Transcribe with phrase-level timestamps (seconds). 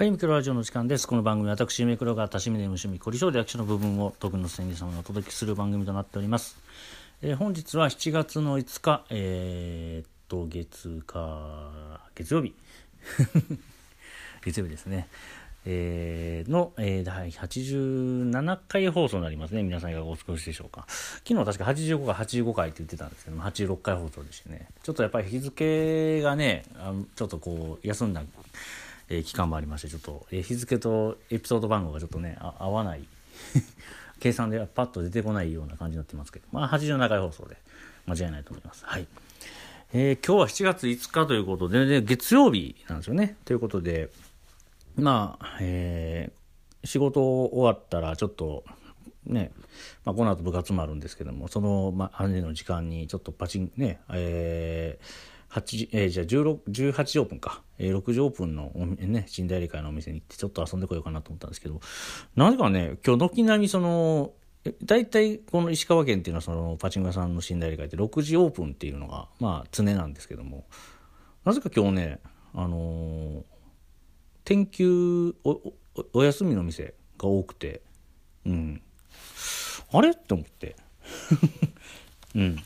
[0.00, 1.06] はい、ミクロラジオの時間です。
[1.06, 6.56] この番組は私、ミクロが多趣味で無趣味、凝り性で役所の部分を特にの宣言様にお届けする番組となっております。
[7.20, 12.54] えー本日は7月の5日、えーっと、月か、月曜日。
[14.42, 15.06] 月曜日ですね。
[15.66, 19.62] えーの、えー第87回放送になりますね。
[19.62, 20.86] 皆さんいかがお過ごしでしょうか。
[21.28, 24.66] 昨日確か85回、85回って言ってたんですけども、86回放送でしてね。
[24.82, 28.22] ちょっとやっぱり日付がね、あのちょっとこう、休んだ、
[29.10, 33.04] えー期間もありまして、ちょっと、えー日付とエピソード番号がちょっとね、あ合わない。
[34.20, 37.56] 計算ではパッと出てこないような感じになってますけど、まあ87回放送で
[38.06, 38.84] 間違いないと思います。
[38.86, 39.06] はい。
[39.92, 43.36] えー今日は7月5日ということで、で月曜日なんですよね。
[43.44, 44.10] ということで、
[44.96, 46.40] まあ、えー
[46.84, 48.64] 仕事終わったらちょっと、
[49.26, 49.52] ね、
[50.04, 55.04] まあ、この後部活もあるんですけども、その、まあ、姉の時間にちょっとパチン、ね、えー、
[55.50, 61.80] 8時、えーじゃあ16 18時オープンか、えー6時オープンのね、寝台理会のお店に行ってちょっと遊んでこようかなと思ったんですけど、
[62.36, 64.32] なぜかね、今日軒並みその、
[64.84, 70.66] 大体この石川県っていうのはそのパチンコ屋さんの寝台理会って6時オープンっていうのが、まあ常なんですけども、
[71.44, 72.20] なぜか今日ね、
[72.54, 73.42] あのー
[74.44, 75.74] 天休おお
[76.14, 77.82] お休みの店が多くて。
[78.46, 78.82] うん。
[79.92, 80.10] あれ？
[80.10, 80.74] って思って。
[82.34, 82.56] うん。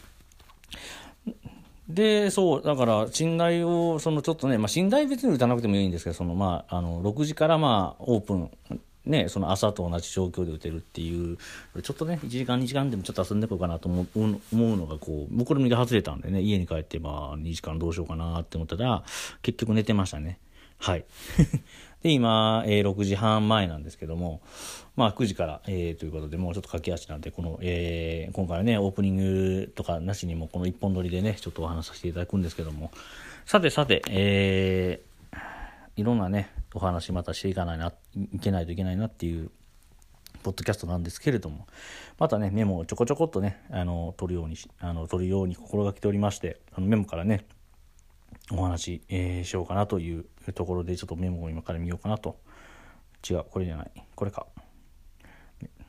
[1.89, 8.51] でそうだから寝台をそのちょっとね、まあ、寝台別に打たなくてもいいんですけどそのまああの6時からまあオープン
[9.07, 11.37] ね、その朝と同じ状況で打てるっていう
[11.83, 19.05] ちょっとね1時間2時間でもちょっと遊んでこうかなと思うのがこう目論見が外れたんでね家に帰ってまあ2時間どうしようかなって思ったら
[19.43, 20.39] 結局寝てましたね。
[20.79, 21.05] はい。
[22.05, 24.43] で今、えー6時半前なんですけども
[24.95, 32.93] まあ9時から、えーということでもうちょっと駆け足なんでこの、えー今回はねオープニングとかなしにもこの一本撮りでねちょっとお話しさせていただくんですけども。
[33.47, 35.39] さてさてえー
[35.97, 37.93] いろんなねお話またしていかないな
[38.35, 39.51] いけないといけないなっていう
[40.43, 41.67] ポッドキャストなんですけれども
[42.19, 47.47] またねメモをちょこちょこっとねあの取るようにしあの取るように心がけておりましてあのメモからね
[48.51, 52.37] お話、えーしようかなというところでちょっとメモを今から見ようかなと。
[53.29, 53.91] 違うこれじゃない。
[54.15, 54.47] これか。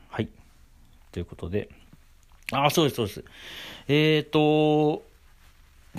[0.09, 0.29] はい。
[1.11, 1.69] ということで。
[2.51, 3.23] ああそうですそうです。
[3.87, 5.03] えっ、と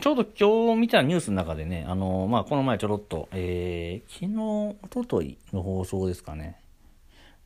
[0.00, 6.61] ちょうど今日見たニュースの中でね、あのまあ、この前ちょろっと、えー、昨日、おとといの放送ですかね。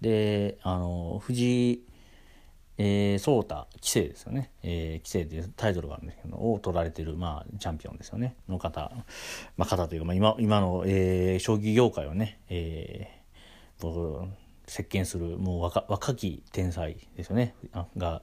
[0.01, 1.83] で、あの藤井、
[2.83, 4.51] えー、聡太、棋聖ですよね。
[4.63, 8.37] えー、棋聖っていうタイトルがあるんですけど、を取られてる、まあ、チャンピオンですよね。
[8.49, 8.91] の方、
[9.59, 14.27] まあ、方というか、まあ、今、今の、えー、将棋業界をね、えー、僕、
[14.67, 17.55] 席巻する、もう若若き天才ですよね。
[17.99, 18.23] が、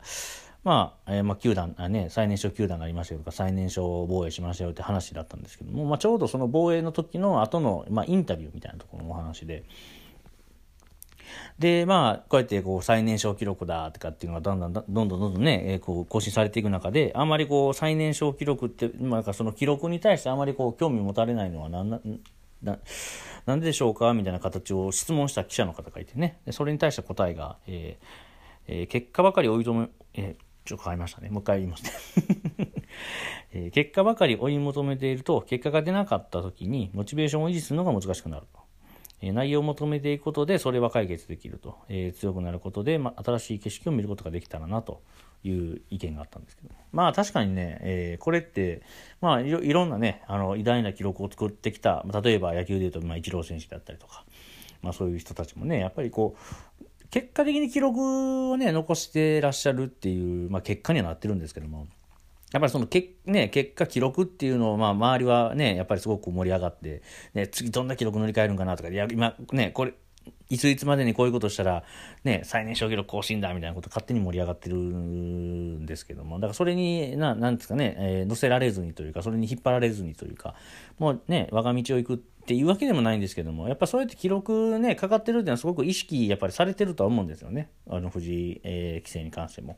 [0.64, 9.66] まあ、えーまあ、球団あ、ね、最年少球団がありましたよとか最年少防衛しましたよって話だったんですけども、まあ、ちょうどその防衛の時の後の、まあ、インタビューみたいなところのお話で。
[11.60, 22.00] でまあこうやってこう最年少記録だとかっていうのがだんだんどんどんどんどんね、えーこう更新されていく中であんまりこう最年少記録って、まあ、なんかその記録に対してあまりこう興味持たれないのはなんな
[22.64, 22.80] な
[23.46, 28.06] なんででしょうかみたいな形を質問した記者の方がいてねそれに対して答えが、えー
[28.70, 31.30] えー結果ばかり追い求め、えーちょっと変えましたね。
[31.30, 31.92] もう一回言いますね。
[33.54, 38.60] え結果ばかり追い求めていると、結果が出なかった時に、モチベーションを維持するのが難しくなると。
[39.22, 41.78] え内容を求めていくことで、それは解決できると。
[41.90, 45.02] えー強くなることで、まあ、新しい景色を見ることができたらな、と
[45.44, 46.70] いう意見があったんですけど。
[46.92, 48.84] まあ確かにね、えーこれって、
[49.22, 54.24] まあいろいろんなね、あの、偉大な記録を作ってきた、例えば野球でいうと、まあ、イチロー選手だったりとか、
[54.82, 61.88] まあそういう人たちもね、やっぱりこう、結果的に記録をね、残してらっしゃるっていう、まあ結果にはなってるんですけども、
[62.52, 67.02] やっぱりそのけ、ね、結果、記録っていうのを、まあ、周りはね、やっぱりすごく盛り上がって、
[67.34, 69.94] ね、次どんな記録乗り換えるんかなとか、いや、今、ね、これ、
[70.50, 71.84] いついつまでにこういうことしたら、
[72.24, 80.56] ね、最年少記録更新だみたいなこと勝手に盛り上がってるんですけども、だからそれに、ななんですかね、えー乗せられずにというか、それに引っ張られずにというか、
[81.00, 87.70] もうね、我が道を行くっていうわけでもないんですけども、やっぱそうやって記録ね、かかってるっていうのはすごく意識、やっぱりされてるとは思うんですよね。
[87.90, 89.78] あの、藤井、えー、棋聖に関しても。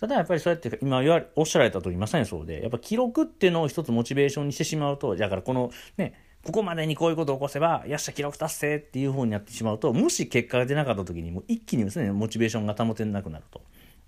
[0.00, 6.14] ただやっぱりそうやって今言われおっしゃられた通りまさにそうでやっぱ記録っていうのを一つモチベーションにしてしまうとだからこのね
[6.44, 13.62] ここまでにこういうことを起こせばよっしゃ記録達成っていう風になってしまうともし結果が出なかった時にもう一気にですねモチベーションが保てなくなると。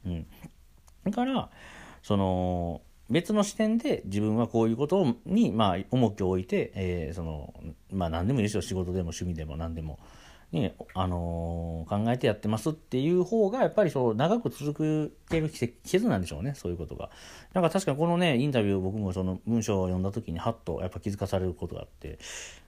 [0.05, 0.27] うん、
[1.05, 1.49] だから
[2.03, 7.55] その別の視点で自分はこういうことに、まあ、重きを置いて、えーその
[7.93, 10.01] まあ、何でもいいですよ仕事でも趣味でも何でも、
[10.53, 14.75] ね、あのー考えてやってますっていう方が、やっぱりそう、長く続
[15.29, 17.11] ける秘訣なんでしょうね、そういうことが。
[17.53, 22.19] なんか確かにこのね、インタビュー僕もその文章を読んだ時に、はっとやっぱ気づかされることがあって、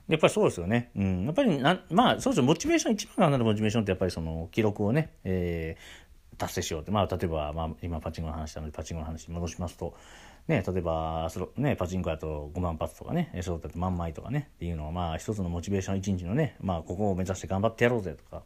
[0.09, 0.91] やっぱりそうですよね。
[0.97, 1.25] うん。
[1.25, 2.45] やっぱりな、まあ、そうですよ。
[2.45, 6.91] モチベーション、一番なるモチベーションってやっぱりその記録をね、えー、達成しようって。
[6.91, 9.95] まあ、例えば、まあ、今パチンコの話したので、パチンコの話に戻しますと、
[10.49, 18.43] ね、例えばその、ね、パチンコやと5万発とかねそうだって万枚とかねっていうのはまあ一つのモチベーション一日のね、まあ、ここを目指して頑張ってやろうぜとか、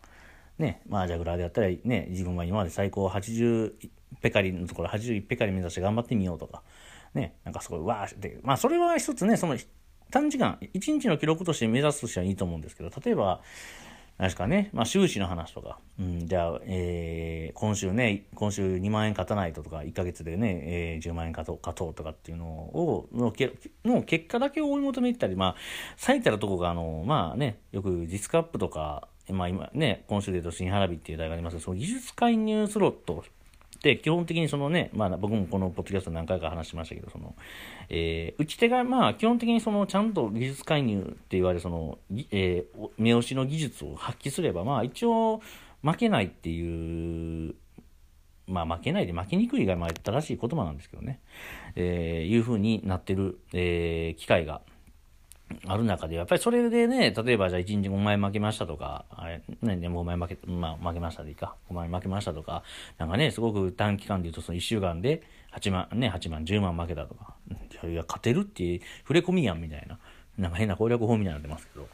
[0.58, 3.72] ね、まあジャグラーでやったらね自分は今まで最高80
[4.20, 6.62] ペカリのところ81ペカリ目指して頑張ってみようとか
[7.14, 9.56] ねなんかすごいわーってまあそれは一つねその
[10.10, 13.40] 短時間1日の記録として目指すとしてはいいと思うんですけど例えば
[14.18, 23.52] 何ですかね、まあ、収支の話とか、うん、じゃあ、えー、今週ね、今週2万円勝たないととか、1ヶ月でね、えー、10万円勝とう勝とうとかっていうのを、のけ
[23.84, 25.56] の結果だけを追い求めてたり、まあ、
[25.96, 33.24] 最たらとこが、あの、まあね、よくディスクアップとか、まあ今ね、今週で言うと新花火っていう題がありますけど、その技術介入スロット
[33.82, 37.34] で、基本的にそのね、まあ僕もこのポッドキャスト何回か話しましたけど、その、
[37.88, 41.98] えー、打ち手がまあ基本的にそのちゃんと技術介入って言われその、
[42.30, 45.42] えー、目押しの技術を発揮すれば、まあ一応
[45.82, 47.54] 負けないっていう、
[48.46, 51.20] まあ負けないで負けにくいがまあ正しい言葉なんですけどね、
[51.74, 54.60] えー、いうふうになってる、えー、機会が
[55.66, 62.62] ある中で、やっぱりそれでね、例えばじゃあ1日5万円負けましたとか、あれ、ね、でも5万円負け、まあ負けましたでいいか、5万円負けましたとか、
[62.98, 65.22] なんかね、すごく短期間で言うとその1週間で
[65.52, 67.34] 8万、ね、8万、10万負けたとか、
[67.84, 69.98] いや、勝てるって触れ込みやんみたいな。
[70.38, 71.88] なんか変な攻略法みたいになってますけど。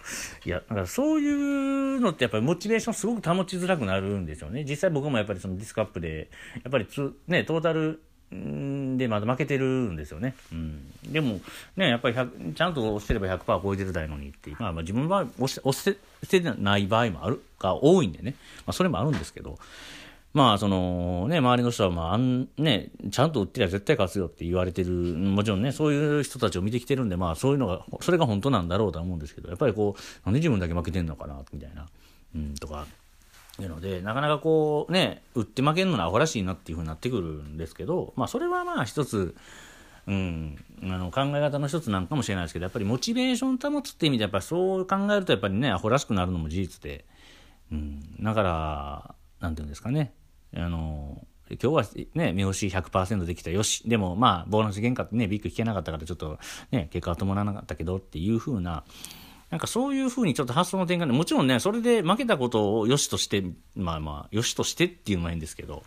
[0.45, 4.65] いや、だからそういうのってやっぱりモチベーションすごく保ちづらくなるんですよね。
[4.65, 6.31] 実際僕もやっぱりそのディスクアップで、
[6.63, 10.35] やっぱりつ、ね、トータルでまだ負けてるんですよね。
[10.53, 11.41] うん、でも、
[11.77, 15.97] ね、やっぱりちゃんと押してれば100%超えてるだのにってまあ、まあ自分は押し押し
[16.29, 18.35] てない場合もあるが多いんでね、
[18.67, 19.59] まあ、それもあるんですけど、
[20.35, 31.89] まあ、そのね、周りの人は、まあ、あんね、ちゃんと打ってりゃ絶対勝つよって言われてる、もちろんね、そういう人たちを見てきてるんで、まあ、そういうのが、それが本当なんだろうとは思うんですけど、やっぱりこう、なんで自分だけ負けてんのかな、みたいな、
[32.35, 32.87] うん、とか、
[33.63, 39.35] いうので、なかなかこうね、売って負けるのはアホらしいなっていうふうになってくるんですけど、まあそれはまあ一つ、
[40.07, 47.05] うん、あの考え方の一つなんかもしれないですけど、やっぱりモチベーション保つって意味で、やっぱりそう考えるとやっぱりね、アホらしくなるのも事実で、
[47.73, 50.13] うん、だから、なんていうんですかね、
[50.55, 53.89] あの、今日はね、目押し100%できたよし。
[53.89, 56.39] でもまあ、ボーナス原価ってね、ビッグ引けなかったからちょっと
[56.71, 58.85] ね、結果は伴わなかったけどっていうふうな、
[59.51, 65.83] なんかそういうふうにちょっと発想の転換で、もちろんね、それで負けたことを良しとして、まあまあ、良しとしてっていうのもいいんですけど、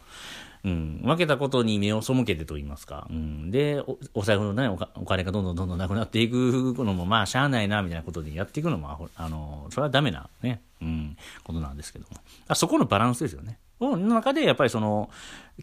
[0.63, 6.35] うん、負けたことに目を背けてと言いますか、うん、でお、お財布のねお、お金がどんどんどんどんなくなっていく
[6.77, 12.17] のも、まあ、しゃあないな、みたいなことでやっていくのも、あの、それはダメなね、うん、ことなんですけども。
[12.47, 13.57] あそこのバランスですよね。
[13.79, 15.09] の中で、やっぱりその、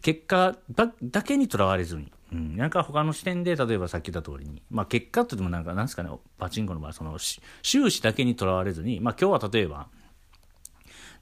[0.01, 9.87] 結果だだけにとらわれずに、うん、なんか他の視点で、例えばさっき言った通りに、まあ結果って言ってもなんか、なんですかね、パチンコの場合、その、収支だけにとらわれずに、まあ今日は例えば、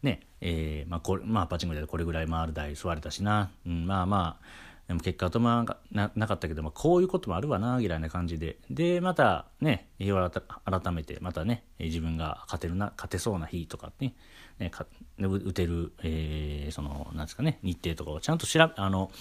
[0.04, 4.46] ね、えー、まあこれ、まあパチンコでこれぐらい回る台座れたしな、うん、まあまあ、
[4.88, 8.58] でも結果とまななかったけど、まあ、こういうこともあるわな、ぐらいな感じで。
[8.70, 14.14] で、またね、日を改めて、またね、自分が勝てるな、勝てそうな日とかね、
[14.60, 14.86] ねか
[15.20, 19.12] 打てる、えー、その、なんですかね、日程とかをちゃんと調べ、あの、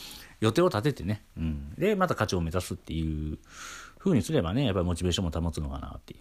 [0.40, 1.74] 予定を立ててね、うん。
[1.78, 3.38] で、また勝ちを目指すっていう
[3.98, 6.20] 風にすればね、やっぱりモチベーションも保つのかなっていう。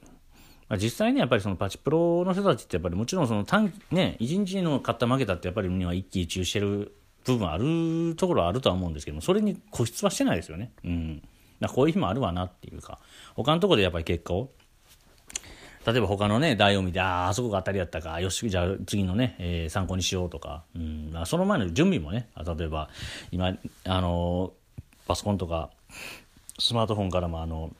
[0.67, 10.71] まあ、実際ね、やっぱりそのパチプロの人たちってやっぱりもちろんその短、ね、一日の勝った負けたってやっぱりには一喜一憂してる部分あるところはあるとは思うんですけども、それに固執はしてないですよね。
[10.83, 11.23] うん。
[11.73, 12.99] こういう日もあるわなっていうか、
[13.35, 14.51] 他のところでやっぱり結果を、
[15.85, 22.89] 例えば他のね、台を見て、ああ、あそこが当たりやったか、よし、じゃあ次のね、えー、参考にしようとか、うん、その前の準備もね、例えば、
[23.31, 24.53] 今、あの
[25.07, 25.69] パソコンとか、
[26.57, 27.71] スマートフォンからも、あの、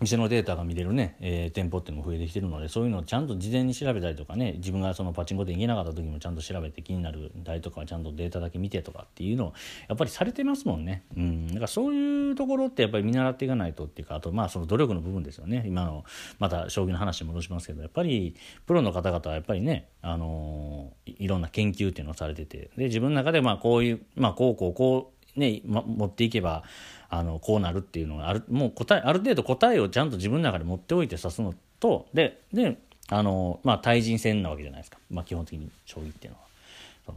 [0.00, 9.54] 店のデータが見れるね、えー、店舗っていうのも増えてきてるのでそういうのをちゃんと事前に調べたりとかね自分がそのパチンコで行けなかった時もちゃんと調べて気になる台とかはちゃんとデータだけ見てとかっていうのを
[9.88, 11.02] やっぱりされてますもんね。
[11.16, 16.04] うん、だからそういうところってやっぱり見習っていかないとっていうかあとまあその努力の部分ですよね今の
[16.38, 18.36] また将棋の話に戻しますけどやっぱり
[18.66, 26.64] プロの方々はやっぱりね、あのー、いろんな研究っていうのをされててで自分の中でまあこういうまあこうこうこうね、ま、持っていけば
[27.08, 32.78] あのこうなるっていうのがあるもう答えある程度答えをちゃんと自分の中で持っておいて指すのとでで
[33.08, 36.48] あの、まあ、対人戦なわけじゃないですか、まあ、基本的に将棋っていうのは。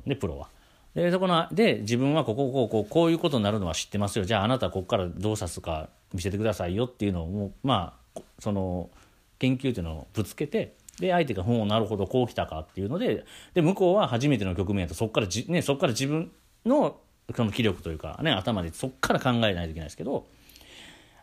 [0.08, 0.48] でプロは。
[0.96, 8.90] でそこので自分はこここうこうこういうことになるのは知ってますよじゃああなたはここからどう指すか見せてくださいよっていうのをまあその
[9.40, 13.24] 研究っていうのをぶつけてで相手が「ほうなるほどこう来たか」っていうので
[13.54, 16.30] で向こうは初めての局面やとそこからじ、ね、そこから自分
[16.66, 17.00] の
[17.36, 20.28] その気力というか、ね、頭でそこから考えないといけないですけど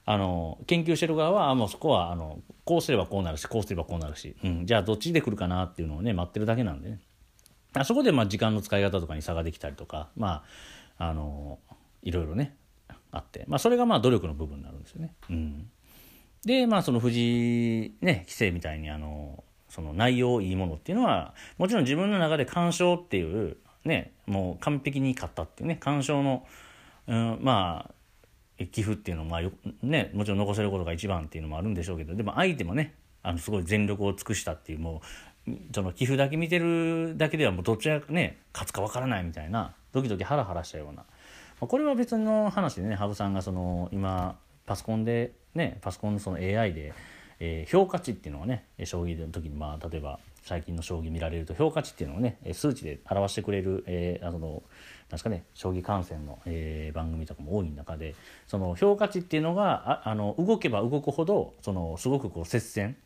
[0.04, 7.00] あの研究してる側はもうそこはあのこうすればこうなるしこうすればこうなるし、うん、じゃあどっちで来るかなっていうのをね待ってるだけなんでね
[7.74, 10.44] あそこでまあ時間の使い方とかに差ができたりとかま
[10.98, 11.58] ああの
[12.02, 12.56] いろいろね
[13.10, 15.14] あって、まあ、それがまあ努力の部分になるんですよね。
[15.30, 15.70] うん、
[16.44, 26.46] でまあその藤井ね棋聖みたいにあのその内容いいものっていうのはもちろん自分の中で鑑賞っていうねもう完璧に勝ったっていうね鑑賞の、
[27.08, 29.52] うん、まあ寄付っていうのもまあよ、
[29.82, 35.02] ね、もちろん残せることが一番っていうのもあるんでしょうけどでも相手もねあのすごい全力を尽くしたっていうも
[35.46, 41.04] うその寄付だけ見てるだけではもうどちらね勝つか分からないみたいなドキドキハラハラしたような。
[41.60, 46.92] まこれは別の話でね羽生さんがその今パソコンでねパソコンのその AI で、
[47.40, 54.60] えー、評価値っていうのがね将棋の時にまあ例えば最近の将棋見られると評価値っていうのをね数値で表してくれる、えー、あのなん
[55.10, 58.14] ですかね将棋観戦の、えー、番組とかも多い中で
[58.46, 62.96] その評価値っていうのがああの動けば動くほどそのすごくこう接戦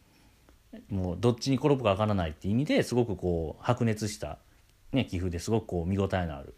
[0.88, 4.38] もうどっちに転ぶか分からないっていう意味ですごくこう白熱した、
[4.92, 6.54] ね、棋風ですごくこう見応えのある。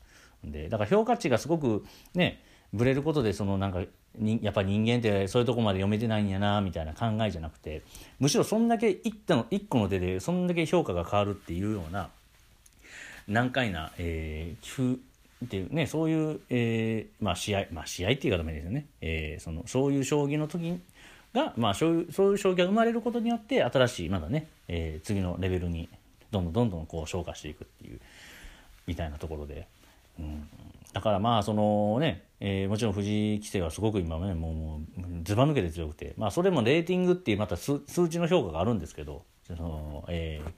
[0.47, 2.43] んでだから評価値がすごくね
[2.75, 3.83] ぶれることでそのなんか
[4.43, 7.83] やっぱ人間ってそういうとこまで読めてないんやなみたいな考えじゃなくて
[8.21, 12.09] むしろそんだけ一の一個の手でそんだけ評価が変わるっていうような
[13.27, 14.95] 難解な、えー、棋風
[15.47, 20.81] っていうねそういう、えーまあ、試合まあ試合っていう方もいいですよね、えー、そのそういう将棋の時
[21.33, 25.89] が、まあ、そういうそういう将棋が生まれることによって新しいまだね、えー、次のレベルに
[26.31, 28.01] どんどんどんどんこう昇華していくっていう
[28.87, 29.67] みたいなところで。
[30.19, 30.49] うん、
[30.95, 40.53] だからまあそのね、えー、もちろん藤井棋聖はすごく今ねもうもうずば抜けて強くて、まあ、それもレーティングっていうまた数値の評価があるんですけどその、えー、なん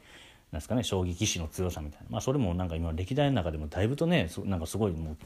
[0.53, 5.17] ですかね将棋棋士の強さみたいな、まあ、それもなんか今歴代の中でもだいぶとねなんかすごいもう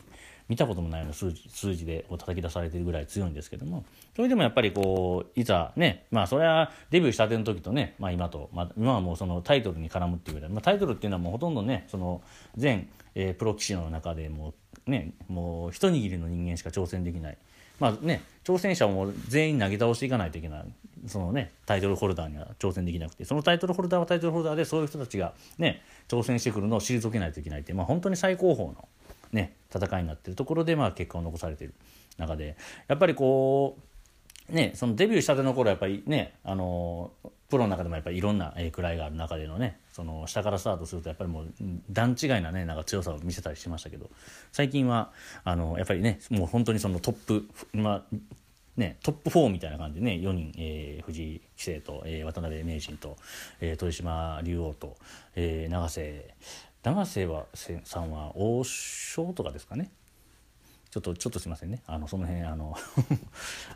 [0.50, 3.85] 見たこともないような数字でこう叩き出されてるぐらい強いんですけども
[4.16, 12.21] それでもやっぱりこういざねまあそれはデビューしたての時とね、まあ、今と、まあ、今はもうそのタイトルに絡むっていうぐらい、まあ、タイトルっていうのはもうほとんどねその
[12.57, 14.52] 全、えー、プロ棋士の中でも
[14.87, 17.38] ねもう一握りの人間しか挑戦できない。
[17.78, 20.64] まあね、挑戦者も全員投げ倒していかないといけない
[21.07, 28.87] そのねタイトルホルダーには挑戦できなくてそのタイトルホルダーはタイトルホルダーでそういう人たちがね挑戦してくるのを退けないといけないって、まあ、本当に最高峰の
[29.32, 31.75] ね、戦いになってるところで、まあ、結果を残されている
[32.18, 32.56] 中で
[32.88, 33.78] やっぱりこ
[34.50, 37.12] う、ね、そのデビューしたての頃やっぱりねあの
[37.49, 41.52] プロの中でもやっぱりいろんな位がある中でのねその下からスタートするとやっぱりもう
[41.90, 44.08] 段違いなねなんか強さを見せたりしましたけど
[44.52, 45.10] 最近は
[45.44, 48.16] あのやっぱりねもう本当にそのトップ、まあ
[48.76, 53.16] ね、トップ4みたいな感じでね4人、えー、藤井棋聖と、えー、渡辺名人と、
[53.60, 54.96] えー、豊島竜王と、
[55.34, 56.34] えー、永瀬
[56.82, 57.46] 永瀬は
[57.84, 59.90] さんは王将とかですかね。
[60.90, 61.82] ちょっとちょっとすいませんね。
[61.87, 62.75] あのその辺あの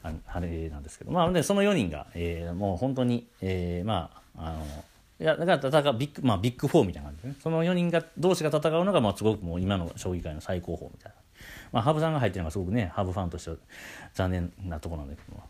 [0.27, 1.13] あれなんですけど。
[1.13, 4.85] まあでその4人が、えー、もう本当に、えー、まああの
[5.21, 7.37] いやだから戦うビッグ,、まあ、ビッグ4みたいな感じでね。
[7.41, 11.19] その4人が同士が戦うのが、まあ、すごくもう今の将棋界の最高峰みたいな、
[11.73, 13.57] まあ、羽生さんが入ってるのがすごくね羽生ファンとしては
[14.15, 15.45] 残念なところなんだけども。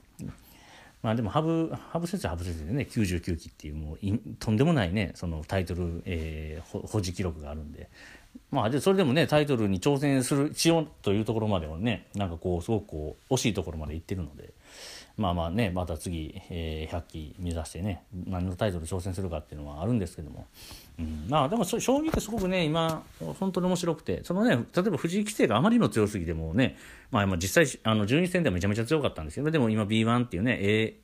[1.05, 3.99] まあでも羽生羽生先生羽生先生でね99期っていうもう
[4.39, 7.91] とんでもないねそのタイトル、えー、保持記録があるんで。
[8.51, 14.55] まあでそれでもねタイトルに挑戦するしようというところまではねなんかこうすごくこう惜しいところまで行ってるので。
[15.17, 20.47] まあまあねまた次、えー、100期目指してね何のタイトル挑戦するかっていうのはあるんですけども、
[20.99, 23.05] うん、まあでも将棋ってすごくね今
[23.39, 26.77] 本当に面白くてそのね例えば藤井棋聖があまりにも強すぎてもね
[27.13, 30.97] まあ実際あの12戦ではめちゃめちゃ強かったんですけどでも今 B1 っていうね A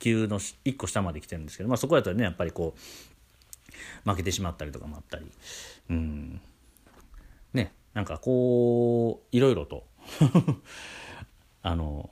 [0.00, 5.26] 級の1個下まで来てるんですけど、まあ、そこやとねやっぱりこう負けてしまったりとかもあったり。
[5.90, 6.40] うん。
[7.54, 9.86] ねなんかこういろいろと
[11.62, 12.10] あの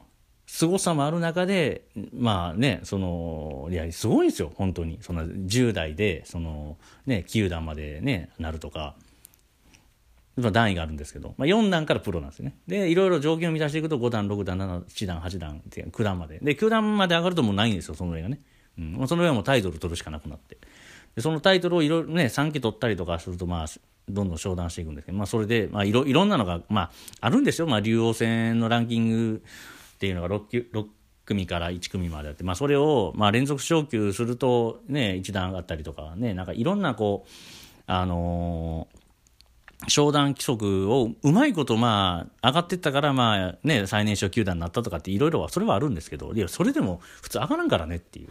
[0.53, 6.77] 凄さもある中でまあねそのいやすごいんですよ本当にその10代でその
[7.07, 8.95] ね9段までねなるとか。
[10.37, 12.57] 段位があるんですけど、まあ、4段からプロなんですね。
[12.67, 16.39] で、いろいろ条件を満たしていくと5段、6段、7、7段、8段9段まで。
[16.39, 18.41] で、9段まで上がるともうないんですよ、その上がね。
[18.79, 20.57] うん、その上はもうタイトル取るしかなくなって。
[21.15, 23.67] で、そのタイトルをいろいろね、3期取ったりとかすると、まあ、
[24.09, 26.91] どんどん昇段していくんですけど、まあ、それで、まあ、いろ、いろんなのが、まあ、
[27.21, 27.67] あるんですよ。
[27.67, 29.43] まあ、竜王戦のランキング
[30.01, 30.87] っていうのが 6, 6
[31.27, 37.31] 組から1組まであって、まあ、それを、まあ、連続昇級すると、ね、1段上がったりとかね、なんかいろんなこう、
[37.87, 39.01] あのー
[39.89, 48.29] 商談規則をうまいことまあ上がってったからまあね最年少球団になったとかっていろいろはそれはあるんですけどいやそれでも普通上がらんからねっていう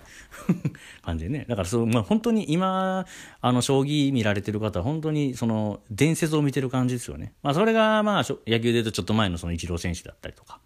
[1.01, 1.45] 感じでね。
[1.49, 3.07] だからそう、まあ、本当に今
[3.41, 10.59] あの将棋見られてる方は本当にその伝説を見てる感じですよね、まあ、それがまあ野球でいうとちょっと前のそのイチロー選手だったりとか。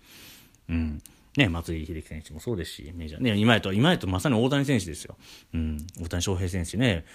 [0.70, 1.01] うん
[1.36, 5.17] ね、松井秀喜選手もそうですし、メジャー、ね、今やと、今やとまさに大谷選手ですよ。
[5.55, 7.05] うん、大谷翔平選手ね、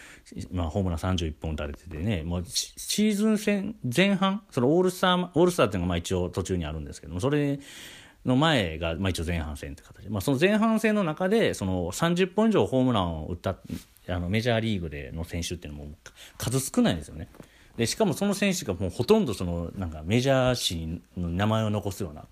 [0.50, 7.60] まあ、ホームラン31本打たれててね、もうシーズン戦前半、そのオールスター、オールスターっていうのがまあ一応途中にあるんですけども、それ
[8.26, 13.56] の前が、まあ一応前半戦って形まあその前半戦の中で、その30本以上ホームランを打った、
[14.08, 15.90] あのメジャーリーグでの選手っていうのも
[16.38, 17.28] 数少ないですよね。
[17.76, 22.26] で、しかもその選手がもうほとんどその、なんかメジャー誌の名前を残すような、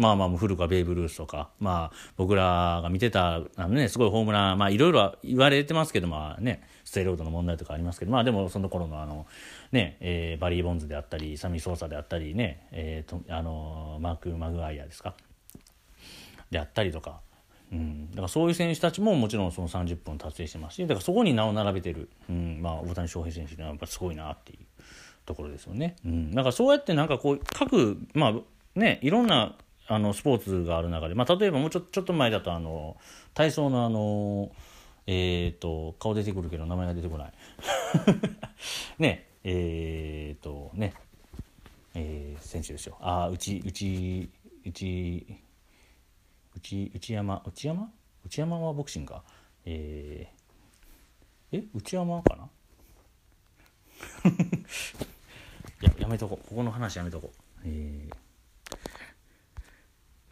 [0.00, 9.26] まあまあ古くはベーブ・ルースとか、まあ僕らが見てた、あのね、すごいホームラン、まあいろいろ言われてますけど、まあね、ステロードの問題とかありますけど、まあでもその頃のあの、
[9.72, 15.14] ね、えー、バリー・ボンズであったり、サミー・ソーサであったりね、えー、と、あの、マーク・マグワイアですか？
[16.50, 17.20] であったりとか、
[17.72, 22.58] うん、だからそういう選手たちももちろんその30分達成してますしだからそこに名を並べてる、うん。
[22.60, 24.58] まあ、大谷翔平選手ってのはやっぱすごいなっていう
[25.26, 25.94] ところですよね。
[26.04, 28.34] うん、だからそうやってなんかこう各、まあ
[28.74, 29.54] ね、いろんな
[29.90, 32.96] あのスポーツがある中で、まあ、例えばもうちょちょっと前だとあの
[33.34, 34.52] 体操のあの
[35.08, 37.32] えっ、ー、と顔出てくるけど名前が出てこない。
[39.00, 40.94] ねえっ、ー、とね
[41.94, 42.98] えー、選手ですよ。
[43.00, 44.30] あ内内
[44.64, 45.26] 内
[46.54, 47.92] 内内山内山？
[48.24, 49.24] 内山はボクシングか。
[49.64, 52.48] えー、え内山かな？
[55.82, 57.62] ややめとこここの話やめとこう。
[57.64, 58.29] えー。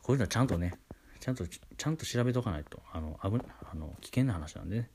[0.08, 0.72] こういうのはちゃんとね
[1.20, 2.80] ちゃんとちゃんと調べとかないと。
[2.94, 4.90] あの危あの危険な話なんでね、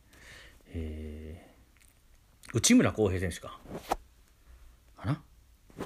[0.69, 3.59] えー、内村航平選手か。
[4.97, 5.21] かな？
[5.77, 5.85] こ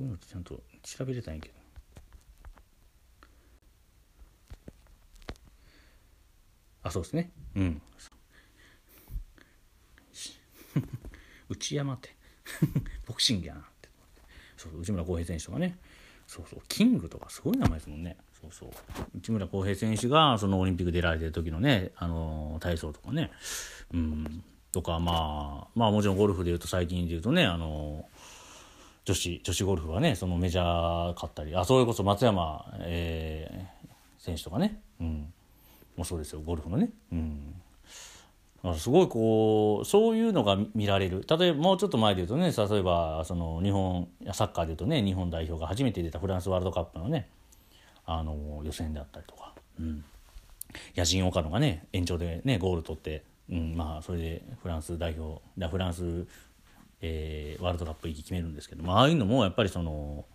[0.00, 1.54] ういうのちゃんと調べれたんやけど。
[6.82, 7.30] あそうですね。
[7.54, 7.80] うん。
[11.48, 12.16] 内山って。
[13.06, 13.88] ボクシングやなって。
[14.56, 15.78] そう内村航平選手とかね。
[16.30, 16.60] そうそう。
[16.68, 18.16] キングとかすごい名前ですもんね。
[18.40, 18.68] そうそう。
[19.18, 23.32] 内村航平選手がそのオリンピック出られてる時のねあの体操とかね。
[23.92, 24.44] うん。
[24.70, 28.08] とかまあまあもちろんゴルフでいうと最近でいうとねあの
[29.04, 35.32] 女子女子ゴルフはねそのメジャー勝ったりあそれこそ松山、えー、選手とかね、うん、
[35.96, 36.42] もうそうですよ。
[36.42, 37.60] ゴルフのね、うん、
[38.76, 41.24] すごいこうそういうのが見られる。
[41.26, 47.28] 例えばもうちょっと前で言うとね例えばその日本サッカーで言うとね日本代表が初めて出たフランスワールドカップのね
[48.04, 50.04] あの予選であったりとか、うん、
[50.94, 56.26] 野人岡野がね延長でねゴール取って、うん、まあそれでフランス代表フランス、
[57.00, 60.26] えー、ワールドカップ行き決めるんですけど、ま、ああいうのもやっぱりその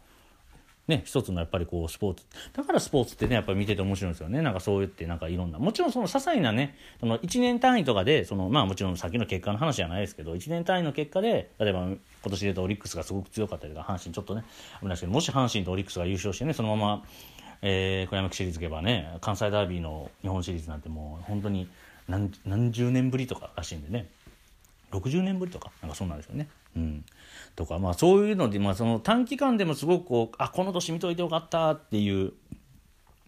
[0.88, 2.24] ね、一つのやっぱりこうスポーツ。
[2.54, 4.42] だからスポーツってねやっぱり見てて面白いんですよね。
[4.42, 5.58] なんかそう言ってなんかいろんな。
[5.58, 14.44] もちろんその些細なねその1年単位とかでそのまあもちろん先の結果の話じゃないですけど1年単位の結果で例えば今年で言うとオリックスがすごく強かったりとか阪神ちょっとね
[14.80, 17.04] 危ないですけどもし阪神とオリックスが優勝してねそのまま、
[17.64, 21.68] えー、小山シリーズ行けばね関西ダービーの日本シリーズなんてもう本当に
[22.08, 24.08] 何何十年ぶりとからしいんでね。
[24.92, 26.48] 60年ぶりとかなんかそうなんですよね。
[26.76, 27.06] うん。
[27.56, 32.34] とか、まあ、そういうので、まあ、その短期間でもすごくこうあこの年見といてよかったっていう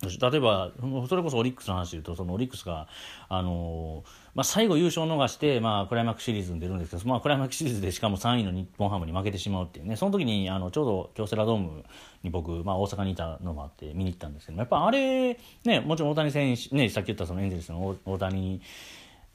[0.02, 0.72] 例えば
[1.10, 2.88] それこそオリックスの話で言うとそのオリックスが、
[3.30, 4.04] あの
[4.36, 11.84] まあ、最後優勝を逃して、まあ、クライマックスシリーズに出るんですけど、まあ、クライマックスシリーズでしかも3位の日本ハムに負けてしまうっていうねその時にあのちょうど京セラドーム
[12.22, 18.62] に僕、まあ、大阪にいたのもあって見に行ったんですけどやっぱあれ、ね、もちろん大谷選手、ね、さっき言ったそのエンゼルスの大谷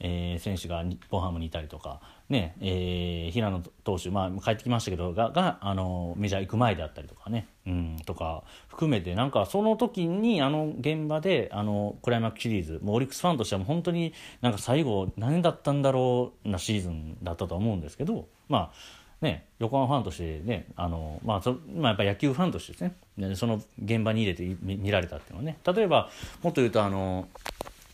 [0.03, 22.81] えー、選手が日本ハムにいたりとか、ねえー、平野投手、まあ、帰ってきましたけどががあのメジャー行く前であったりとかね、うん、とか含めてなんかその時にあの現場であのクライマックスシリーズもうオリックスファンとしてはもう本当になんか最後何だったんだろうなシーズンだったと思うんですけどまあね、横浜ファンとしてねあの、まあそまあ、やっぱ野球ファンとしてです
[23.17, 25.57] ねその現場に入れて見られたっていうのはね。
[25.65, 26.09] 例えば
[26.41, 27.29] もっと言うとあの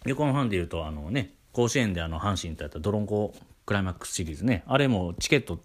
[0.06, 3.34] 横浜ファンで言うとあのね甲子園であの阪神とやったドロンコ
[3.66, 4.64] クライマックスシリーズね。
[4.68, 5.60] あれもチケット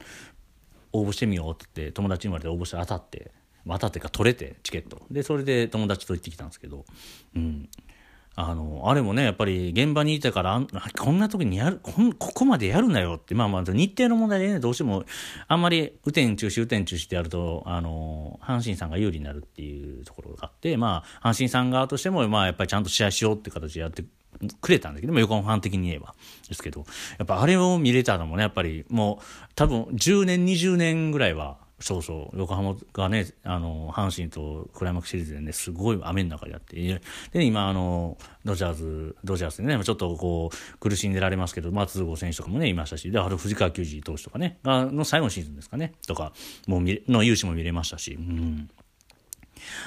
[0.92, 3.32] 応募してみようって言って友達に言われて応募して当たって
[3.66, 5.02] 当たってか取れてチケット。
[5.10, 6.84] でそれで友達と行ってきたんですけど、
[7.34, 7.68] うん、
[8.36, 10.60] あの、あれもね、やっぱり現場にいたから、
[10.98, 15.04] こんな時にやる、こここまでやるなよって、まあまあ、日程の問題でね、どうしても、
[15.46, 24.04] あんまり、雨天中止、雨天中止ってやると、あの、阪神さんが有利になるっていうところがあって、まあ、阪神さん側としても、まあ、やっぱりちゃんと試合しようって形でやって
[24.60, 26.14] くれたんだけども、横浜ファン的に言えば。
[26.48, 26.84] ですけど、
[27.18, 36.76] やっぱあれを見れたのもね、やっぱりもう、多分10年、20年ぐらいは、そうそう横浜がねあの阪神とクライマックスシリーズでねすごい雨の中でやって
[37.32, 46.32] で今あのドジャーズドジャースでねちょっとこう苦しんでられますけど松郷選手とかもねいましたしであれ藤川球児投手とかねの最後のシーズンですかねとか
[46.68, 48.70] もうの勇姿も見れましたし、うん、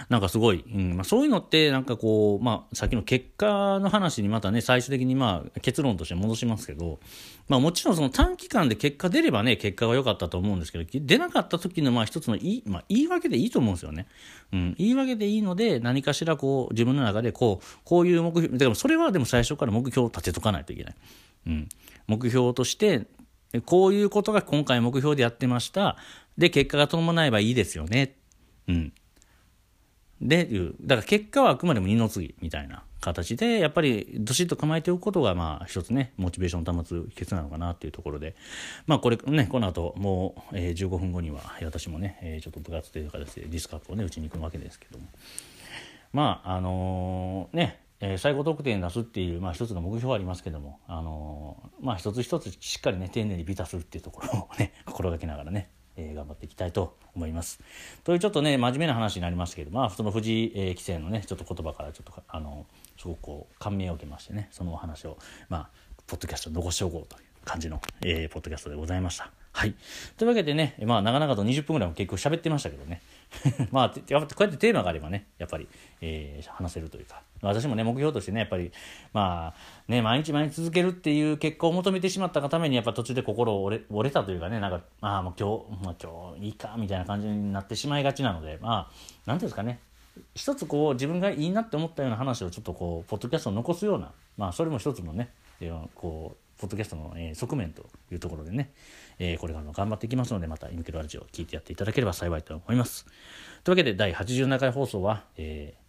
[0.09, 6.99] なんかすごい、うんまあ、そういうのってなんかこう、まあ、さっきの結果の話にまたね最終的にまあ結論として戻しますけど、
[7.47, 14.07] まあ、もちろんその短期間で結果出ればね結果が良かったと思うんですけど出なかった時のまあ一つのいい、まあ、言い訳でいいと思うんですよね、
[14.53, 20.95] うん、言い訳でいいので何かしらこう自分の中でこうこういう目標でもそれはでも最初から目標を立てとかないといけない、
[21.47, 21.69] うん、
[22.07, 23.07] 目標として
[23.65, 25.97] こういうことが今回目標でやってました。
[26.37, 28.15] で結果が伴えばいいですよね。
[28.67, 28.93] うん。
[30.21, 38.35] でいう、だから結果はあくまでも二の次みたいな形で、やっぱりどしっと構えておくことが、まあ一つね、モチベーションを保つ秘訣なのかなっていうところで、
[38.85, 45.05] まあこれね、この後もう、えー、15分後には、私もね、えー、ちょっと部活という形でディスカップをね、打ちに行くわけですけども。
[46.13, 57.59] まあ、あのー、ね、えー、最高得点出すっていう、まあ、一つの目標はありますけども、あのー、まあ、一つ一つしっかりね丁寧にビタするっていうところをね心がけながらねえー、頑張っていきたいと思います。
[58.03, 62.65] というちょっとね真面目な話になりましたけどまあその藤井、えー、棋聖のねちょっと言葉からちょっとあの
[62.97, 65.17] すごくこう感銘を受けましてねそのお話を
[65.49, 65.69] まあ
[66.07, 69.31] ポッドキャスト残しておこうという感じの、えー、ポッドキャストでございました。
[69.57, 69.73] はい。
[70.17, 73.01] というわけでね、まあ、長々と20分ぐらいも結構喋ってましたけどね。
[73.71, 75.67] まあ、こうやってテーマがあればね、やっぱり、
[75.99, 78.71] えー、話せるというか、私もね、目標としてね、やっぱり、
[79.13, 88.91] まあ、ね、毎日毎日続けるっていう結果を求めてしまったがために、やっぱ途中で心折れ折れたというかね、なんか、まあ、もう今日、まあ、今日いいか、みたいな感じになってしまいがちなので、まあ、
[89.25, 89.79] なんていうんですかね、
[90.35, 95.29] 一つこう、自分がいいなって思ったような話をちょっとこう、ポッドキャストを残すような、まあ、それも一つのね、
[95.95, 98.71] こう、ポッドキャストの、えー、側面というところでね、
[99.19, 103.05] えー、これからも頑張っていきますので、またイミケロラジオを聞いてやっていただければ幸いと思います。
[103.63, 105.86] というわけで、第87回放送は、えー、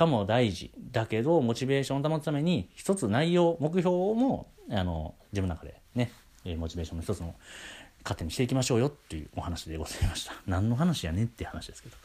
[0.00, 6.10] 結果も大事だけど、モチベーションを保つために、一つ内容、目標も、あの、自分の中でね、
[6.56, 7.34] モチベーションの一つの
[8.02, 10.32] 糧にしていきましょうよっていうお話でございました。
[10.48, 11.96] 何の話やねんって話ですけど。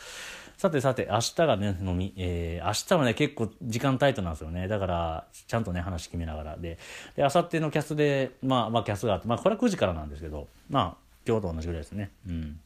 [0.58, 4.68] さてさて、明日がね、飲み、えー、明日はね、結構時間タイトなんですよね。
[4.68, 6.58] だから、ちゃんとね、話決めながら。
[6.58, 6.78] で、
[7.16, 12.12] で、明後日のキャスで、まあ、まあ、キャスがあって、まあ、これは9時からなんですけど、まあ、今日と同じぐらいですね。
[12.28, 12.60] うん。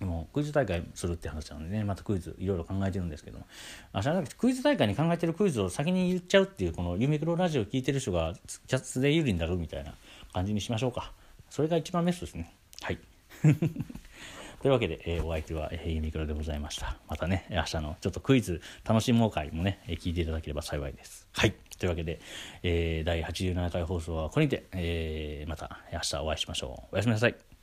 [0.00, 3.46] もうクイズ大会するって話なのでね、またクイズいろいろ考えてるんですけども、
[3.94, 8.34] 明日クイズ大会に考えてるクイズを先に言っちゃうっていう、このユミクロラジオ聞いてる人が
[8.66, 9.94] キャスで有利になるみたいな
[10.32, 11.12] 感じにしましょうか。
[11.50, 12.54] それが一番ベストですね。
[12.82, 12.98] はい。
[14.60, 16.96] というわけで、えー、お相手は、えー、ユニクロでございました。
[17.06, 21.28] またね、明日のちょっとクイズ楽しもう会もね、えー、聞いていただければ幸いです。
[21.32, 21.54] はい。
[21.78, 22.18] というわけで、
[22.62, 26.94] えー、第87回放送はこれにて、えー、また明日お会いしましょう。
[26.94, 27.53] おやすみなさい。